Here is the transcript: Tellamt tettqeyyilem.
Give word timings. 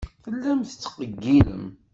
Tellamt 0.23 0.67
tettqeyyilem. 0.71 1.65